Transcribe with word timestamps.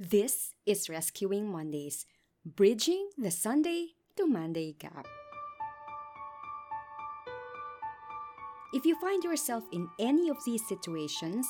This 0.00 0.54
is 0.64 0.88
Rescuing 0.88 1.50
Mondays, 1.50 2.06
bridging 2.46 3.10
the 3.18 3.32
Sunday 3.32 3.96
to 4.14 4.28
Monday 4.28 4.76
gap. 4.78 5.08
If 8.72 8.86
you 8.86 8.94
find 9.00 9.24
yourself 9.24 9.64
in 9.72 9.88
any 9.98 10.28
of 10.28 10.36
these 10.46 10.62
situations, 10.68 11.48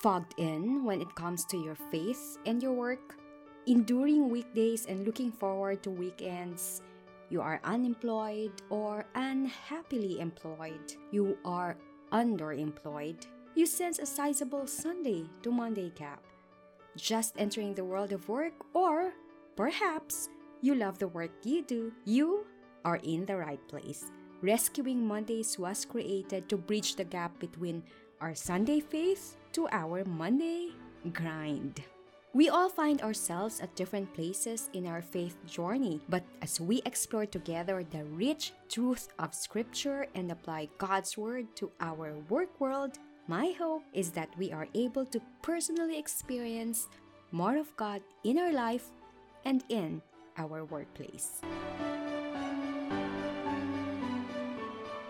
fogged 0.00 0.32
in 0.38 0.82
when 0.82 1.02
it 1.02 1.14
comes 1.14 1.44
to 1.44 1.58
your 1.58 1.74
faith 1.74 2.38
and 2.46 2.62
your 2.62 2.72
work, 2.72 3.18
enduring 3.66 4.30
weekdays 4.30 4.86
and 4.86 5.04
looking 5.04 5.30
forward 5.30 5.82
to 5.82 5.90
weekends, 5.90 6.80
you 7.28 7.42
are 7.42 7.60
unemployed 7.64 8.62
or 8.70 9.04
unhappily 9.14 10.20
employed, 10.20 10.94
you 11.10 11.36
are 11.44 11.76
underemployed, 12.12 13.26
you 13.54 13.66
sense 13.66 13.98
a 13.98 14.06
sizable 14.06 14.66
Sunday 14.66 15.28
to 15.42 15.50
Monday 15.50 15.92
gap. 15.94 16.24
Just 16.96 17.34
entering 17.38 17.74
the 17.74 17.84
world 17.84 18.12
of 18.12 18.28
work, 18.28 18.54
or 18.72 19.12
perhaps 19.56 20.28
you 20.60 20.74
love 20.74 20.98
the 20.98 21.08
work 21.08 21.30
you 21.42 21.62
do, 21.62 21.92
you 22.04 22.46
are 22.84 23.00
in 23.02 23.26
the 23.26 23.36
right 23.36 23.60
place. 23.68 24.10
Rescuing 24.42 25.06
Mondays 25.06 25.58
was 25.58 25.84
created 25.84 26.48
to 26.48 26.56
bridge 26.56 26.96
the 26.96 27.04
gap 27.04 27.38
between 27.40 27.82
our 28.20 28.34
Sunday 28.34 28.80
faith 28.80 29.36
to 29.52 29.66
our 29.72 30.04
Monday 30.04 30.70
grind. 31.12 31.82
We 32.34 32.48
all 32.48 32.68
find 32.68 33.00
ourselves 33.00 33.60
at 33.60 33.76
different 33.76 34.12
places 34.12 34.68
in 34.72 34.86
our 34.86 35.02
faith 35.02 35.36
journey, 35.46 36.00
but 36.08 36.24
as 36.42 36.60
we 36.60 36.82
explore 36.84 37.26
together 37.26 37.84
the 37.84 38.04
rich 38.04 38.52
truth 38.68 39.08
of 39.18 39.34
Scripture 39.34 40.06
and 40.14 40.30
apply 40.32 40.68
God's 40.78 41.16
Word 41.16 41.54
to 41.56 41.70
our 41.80 42.14
work 42.28 42.60
world, 42.60 42.98
my 43.26 43.54
hope 43.58 43.84
is 43.94 44.10
that 44.10 44.28
we 44.36 44.52
are 44.52 44.68
able 44.74 45.06
to 45.06 45.20
personally 45.40 45.98
experience 45.98 46.88
more 47.32 47.56
of 47.56 47.74
God 47.76 48.02
in 48.22 48.38
our 48.38 48.52
life 48.52 48.90
and 49.46 49.64
in 49.70 50.02
our 50.36 50.64
workplace. 50.64 51.40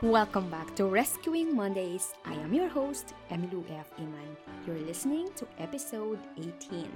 Welcome 0.00 0.48
back 0.48 0.76
to 0.76 0.84
Rescuing 0.84 1.56
Mondays. 1.56 2.14
I 2.24 2.34
am 2.34 2.54
your 2.54 2.68
host, 2.68 3.14
Emilu 3.32 3.64
F. 3.72 3.90
Iman. 3.98 4.36
You're 4.64 4.86
listening 4.86 5.30
to 5.34 5.46
episode 5.58 6.20
18. 6.38 6.86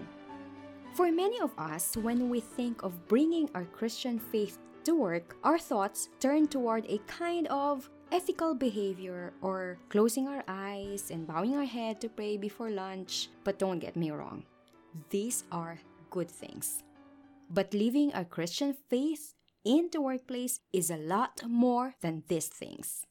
For 0.95 1.11
many 1.11 1.41
of 1.41 1.51
us, 1.59 1.97
when 1.97 2.29
we 2.29 2.39
think 2.39 2.85
of 2.85 3.09
bringing 3.09 3.51
our 3.57 3.65
Christian 3.65 4.21
faith 4.21 4.59
to 4.85 4.95
work, 4.95 5.37
our 5.43 5.59
thoughts 5.59 6.11
turn 6.21 6.47
toward 6.47 6.87
a 6.87 6.99
kind 7.09 7.49
of 7.49 7.91
ethical 8.11 8.55
behavior 8.55 9.33
or 9.43 9.79
closing 9.89 10.29
our 10.29 10.45
eyes 10.49 11.11
and 11.11 11.27
bowing 11.27 11.57
our 11.57 11.65
head 11.65 12.01
to 12.01 12.09
pray 12.09 12.37
before 12.37 12.71
lunch. 12.71 13.29
But 13.45 13.59
don't 13.59 13.79
get 13.79 13.97
me 13.97 14.11
wrong, 14.11 14.45
these 15.11 15.45
are 15.53 15.79
good 16.11 16.31
things. 16.31 16.83
But 17.51 17.73
living 17.75 18.13
our 18.15 18.25
Christian 18.25 18.75
faith 18.89 19.35
in 19.65 19.89
the 19.93 20.01
workplace 20.01 20.61
is 20.73 20.91
a 20.91 20.97
lot 20.97 21.43
more 21.47 21.95
than 22.01 22.25
these 22.29 22.49
things. 22.49 23.05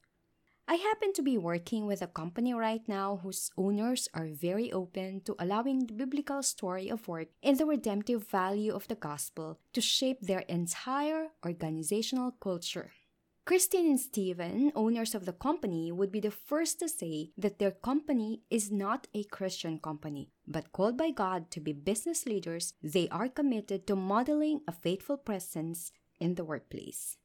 I 0.70 0.76
happen 0.76 1.14
to 1.14 1.22
be 1.22 1.38
working 1.38 1.88
with 1.88 2.02
a 2.02 2.08
company 2.12 2.54
right 2.54 2.84
now 2.90 3.22
whose 3.24 3.52
owners 3.58 4.10
are 4.14 4.28
very 4.28 4.70
open 4.74 5.22
to 5.22 5.36
allowing 5.40 5.88
the 5.88 5.94
biblical 5.94 6.44
story 6.44 6.90
of 6.90 7.08
work 7.08 7.30
and 7.42 7.58
the 7.58 7.66
redemptive 7.66 8.28
value 8.28 8.76
of 8.76 8.86
the 8.90 8.96
gospel 8.96 9.60
to 9.72 9.80
shape 9.80 10.20
their 10.20 10.44
entire 10.50 11.28
organizational 11.46 12.32
culture. 12.32 12.92
Christine 13.48 13.92
and 13.92 13.98
Steven, 13.98 14.74
owners 14.76 15.16
of 15.16 15.24
the 15.24 15.32
company, 15.32 15.90
would 15.90 16.12
be 16.12 16.20
the 16.20 16.32
first 16.32 16.80
to 16.80 16.90
say 16.90 17.32
that 17.38 17.60
their 17.60 17.72
company 17.72 18.42
is 18.50 18.74
not 18.74 19.08
a 19.14 19.24
Christian 19.24 19.80
company, 19.80 20.34
but 20.46 20.74
called 20.74 20.98
by 20.98 21.12
God 21.12 21.50
to 21.52 21.62
be 21.62 21.72
business 21.72 22.26
leaders, 22.26 22.74
they 22.84 23.08
are 23.08 23.30
committed 23.30 23.88
to 23.88 23.96
modeling 23.96 24.60
a 24.68 24.74
faithful 24.74 25.16
presence 25.16 25.94
in 26.20 26.36
the 26.36 26.44
workplace. 26.44 27.16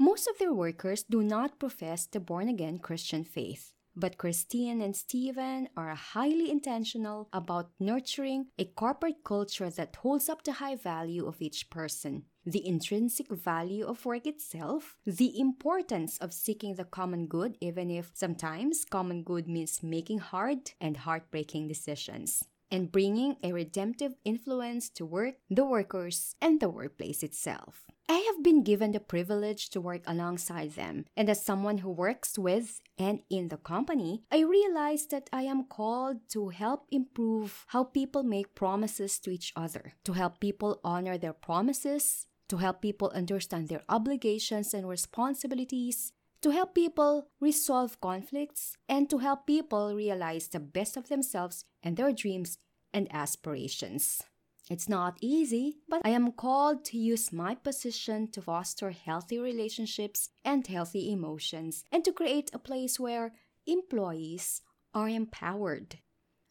Most 0.00 0.26
of 0.26 0.38
their 0.38 0.52
workers 0.52 1.04
do 1.04 1.22
not 1.22 1.60
profess 1.60 2.06
the 2.06 2.18
born 2.18 2.48
again 2.48 2.80
Christian 2.80 3.22
faith. 3.22 3.72
But 3.98 4.16
Christine 4.16 4.80
and 4.80 4.94
Steven 4.94 5.70
are 5.76 5.92
highly 5.96 6.52
intentional 6.52 7.28
about 7.32 7.72
nurturing 7.80 8.46
a 8.56 8.64
corporate 8.64 9.24
culture 9.24 9.70
that 9.70 9.96
holds 9.96 10.28
up 10.28 10.44
the 10.44 10.52
high 10.52 10.76
value 10.76 11.26
of 11.26 11.42
each 11.42 11.68
person, 11.68 12.22
the 12.46 12.64
intrinsic 12.64 13.28
value 13.28 13.84
of 13.84 14.06
work 14.06 14.24
itself, 14.24 14.96
the 15.04 15.36
importance 15.40 16.16
of 16.18 16.32
seeking 16.32 16.76
the 16.76 16.84
common 16.84 17.26
good, 17.26 17.58
even 17.60 17.90
if 17.90 18.12
sometimes 18.14 18.84
common 18.84 19.24
good 19.24 19.48
means 19.48 19.82
making 19.82 20.18
hard 20.18 20.70
and 20.80 20.98
heartbreaking 20.98 21.66
decisions 21.66 22.44
and 22.70 22.92
bringing 22.92 23.34
a 23.42 23.52
redemptive 23.52 24.14
influence 24.24 24.88
to 24.90 25.04
work, 25.04 25.34
the 25.50 25.64
workers, 25.64 26.36
and 26.40 26.60
the 26.60 26.68
workplace 26.68 27.24
itself. 27.24 27.88
I 28.10 28.18
have 28.20 28.42
been 28.42 28.62
given 28.62 28.92
the 28.92 29.00
privilege 29.00 29.68
to 29.70 29.82
work 29.82 30.00
alongside 30.06 30.72
them, 30.72 31.04
and 31.14 31.28
as 31.28 31.44
someone 31.44 31.78
who 31.78 31.90
works 31.90 32.38
with 32.38 32.80
and 32.98 33.20
in 33.28 33.48
the 33.48 33.58
company, 33.58 34.22
I 34.32 34.40
realize 34.40 35.06
that 35.08 35.28
I 35.30 35.42
am 35.42 35.64
called 35.64 36.26
to 36.30 36.48
help 36.48 36.86
improve 36.90 37.66
how 37.68 37.84
people 37.84 38.22
make 38.22 38.54
promises 38.54 39.18
to 39.20 39.30
each 39.30 39.52
other, 39.54 39.92
to 40.04 40.14
help 40.14 40.40
people 40.40 40.80
honor 40.82 41.18
their 41.18 41.34
promises, 41.34 42.26
to 42.48 42.56
help 42.56 42.80
people 42.80 43.12
understand 43.14 43.68
their 43.68 43.82
obligations 43.90 44.72
and 44.72 44.88
responsibilities, 44.88 46.12
to 46.40 46.50
help 46.50 46.74
people 46.74 47.28
resolve 47.40 48.00
conflicts, 48.00 48.78
and 48.88 49.10
to 49.10 49.18
help 49.18 49.46
people 49.46 49.94
realize 49.94 50.48
the 50.48 50.60
best 50.60 50.96
of 50.96 51.08
themselves 51.08 51.66
and 51.82 51.98
their 51.98 52.12
dreams 52.12 52.56
and 52.94 53.06
aspirations. 53.12 54.22
It's 54.70 54.88
not 54.88 55.16
easy, 55.20 55.78
but 55.88 56.02
I 56.04 56.10
am 56.10 56.32
called 56.32 56.84
to 56.86 56.98
use 56.98 57.32
my 57.32 57.54
position 57.54 58.28
to 58.32 58.42
foster 58.42 58.90
healthy 58.90 59.38
relationships 59.38 60.30
and 60.44 60.66
healthy 60.66 61.10
emotions 61.10 61.84
and 61.90 62.04
to 62.04 62.12
create 62.12 62.50
a 62.52 62.58
place 62.58 63.00
where 63.00 63.32
employees 63.66 64.60
are 64.92 65.08
empowered. 65.08 65.98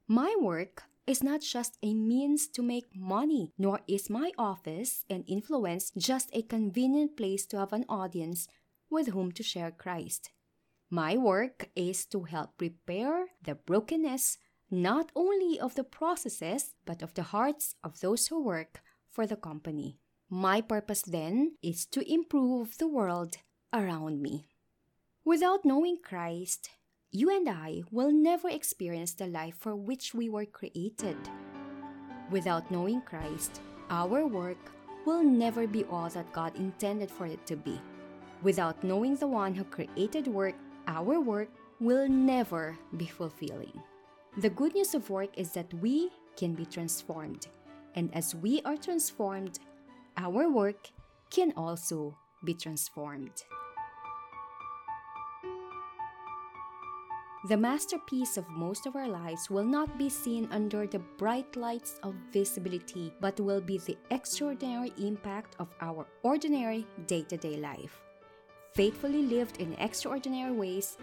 My 0.08 0.36
work 0.40 0.84
is 1.06 1.24
not 1.24 1.42
just 1.42 1.78
a 1.84 1.94
means 1.94 2.48
to 2.48 2.64
make 2.64 2.96
money, 2.96 3.54
nor 3.58 3.82
is 3.88 4.10
my 4.10 4.32
office 4.38 5.06
and 5.10 5.24
influence 5.28 5.92
just 5.98 6.30
a 6.34 6.42
convenient 6.42 7.16
place 7.16 7.46
to 7.48 7.60
have 7.60 7.72
an 7.72 7.86
audience 7.88 8.48
with 8.90 9.10
whom 9.10 9.32
to 9.34 9.44
share 9.44 9.72
Christ. 9.72 10.32
My 10.90 11.18
work 11.18 11.70
is 11.76 12.06
to 12.08 12.24
help 12.24 12.60
repair 12.60 13.28
the 13.44 13.56
brokenness 13.56 14.38
not 14.70 15.12
only 15.16 15.60
of 15.60 15.76
the 15.76 15.84
processes, 15.84 16.76
but 16.86 17.02
of 17.02 17.14
the 17.14 17.24
hearts 17.24 17.76
of 17.84 18.00
those 18.00 18.28
who 18.28 18.44
work 18.44 18.82
for 19.10 19.26
the 19.26 19.36
company. 19.36 19.98
My 20.30 20.60
purpose 20.62 21.02
then 21.02 21.56
is 21.64 21.86
to 21.88 22.04
improve 22.12 22.78
the 22.78 22.88
world 22.88 23.38
around 23.74 24.22
me. 24.22 24.46
Without 25.24 25.64
knowing 25.64 25.98
Christ, 26.04 26.70
you 27.12 27.30
and 27.30 27.48
I 27.48 27.84
will 27.92 28.12
never 28.12 28.50
experience 28.50 29.14
the 29.14 29.28
life 29.28 29.56
for 29.58 29.76
which 29.76 30.14
we 30.14 30.28
were 30.28 30.46
created. 30.46 31.18
Without 32.30 32.70
knowing 32.70 33.02
Christ, 33.02 33.62
our 33.90 34.28
work 34.28 34.58
will 35.06 35.24
never 35.24 35.66
be 35.66 35.86
all 35.86 36.10
that 36.10 36.34
God 36.34 36.56
intended 36.58 37.10
for 37.10 37.26
it 37.26 37.46
to 37.46 37.56
be. 37.56 37.80
Without 38.44 38.84
knowing 38.84 39.16
the 39.16 39.28
one 39.28 39.56
who 39.56 39.64
created 39.64 40.28
work, 40.28 40.56
our 40.88 41.20
work 41.22 41.50
will 41.80 42.10
never 42.10 42.78
be 42.98 43.06
fulfilling. 43.06 43.82
The 44.40 44.50
good 44.52 44.76
news 44.76 44.94
of 44.94 45.10
work 45.10 45.36
is 45.36 45.52
that 45.54 45.74
we 45.74 46.12
can 46.36 46.54
be 46.54 46.66
transformed. 46.66 47.48
And 47.96 48.14
as 48.14 48.36
we 48.36 48.62
are 48.66 48.78
transformed, 48.78 49.58
our 50.16 50.48
work 50.48 50.92
can 51.32 51.54
also 51.58 52.16
be 52.44 52.54
transformed. 52.54 53.44
The 57.50 57.58
masterpiece 57.58 58.38
of 58.38 58.48
most 58.50 58.86
of 58.86 58.96
our 58.96 59.08
lives 59.08 59.50
will 59.50 59.64
not 59.64 59.98
be 59.98 60.10
seen 60.10 60.48
under 60.52 60.86
the 60.86 61.00
bright 61.18 61.56
lights 61.56 62.00
of 62.04 62.14
visibility, 62.32 63.12
but 63.20 63.40
will 63.40 63.62
be 63.62 63.80
the 63.80 63.98
extraordinary 64.12 64.94
impact 64.98 65.56
of 65.58 65.70
our 65.82 66.06
ordinary 66.22 66.86
day 67.08 67.24
to 67.24 67.38
day 67.38 67.58
life 67.58 68.02
faithfully 68.78 69.24
lived 69.24 69.58
in 69.58 69.74
extraordinary 69.80 70.52
ways 70.52 70.98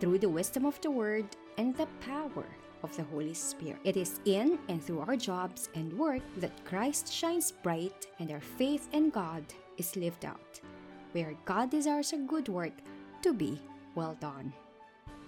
through 0.00 0.18
the 0.18 0.28
wisdom 0.28 0.66
of 0.66 0.80
the 0.80 0.90
Word 0.90 1.26
and 1.58 1.76
the 1.76 1.86
power 2.00 2.44
of 2.82 2.96
the 2.96 3.04
Holy 3.04 3.34
Spirit. 3.34 3.80
It 3.84 3.96
is 3.96 4.20
in 4.24 4.58
and 4.68 4.82
through 4.82 5.00
our 5.00 5.16
jobs 5.16 5.68
and 5.74 5.92
work 5.98 6.22
that 6.38 6.64
Christ 6.64 7.12
shines 7.12 7.52
bright 7.52 8.06
and 8.18 8.30
our 8.30 8.40
faith 8.40 8.88
in 8.92 9.10
God 9.10 9.44
is 9.78 9.96
lived 9.96 10.24
out, 10.24 10.60
where 11.12 11.34
God 11.44 11.70
desires 11.70 12.12
a 12.12 12.18
good 12.18 12.48
work 12.48 12.72
to 13.22 13.32
be 13.32 13.60
well 13.94 14.16
done. 14.20 14.52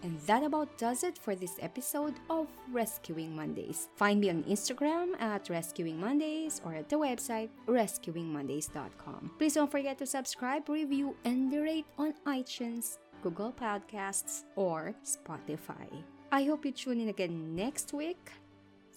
And 0.02 0.18
that 0.26 0.42
about 0.42 0.76
does 0.78 1.04
it 1.04 1.16
for 1.16 1.36
this 1.36 1.58
episode 1.60 2.14
of 2.28 2.48
Rescuing 2.72 3.36
Mondays. 3.36 3.88
Find 3.94 4.20
me 4.20 4.30
on 4.30 4.42
Instagram 4.44 5.20
at 5.20 5.48
Rescuing 5.48 6.00
Mondays 6.00 6.60
or 6.64 6.74
at 6.74 6.88
the 6.88 6.96
website 6.96 7.50
rescuingmondays.com. 7.68 9.30
Please 9.38 9.54
don't 9.54 9.70
forget 9.70 9.98
to 9.98 10.06
subscribe, 10.06 10.68
review, 10.68 11.14
and 11.24 11.52
rate 11.52 11.86
on 11.98 12.14
iTunes, 12.26 12.98
Google 13.22 13.52
Podcasts, 13.52 14.42
or 14.56 14.94
Spotify. 15.04 16.02
I 16.34 16.44
hope 16.44 16.64
you 16.64 16.72
tune 16.72 16.98
in 16.98 17.10
again 17.10 17.54
next 17.54 17.92
week. 17.92 18.32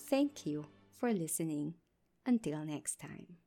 Thank 0.10 0.46
you 0.46 0.68
for 0.98 1.12
listening. 1.12 1.74
Until 2.26 2.64
next 2.64 2.98
time. 2.98 3.36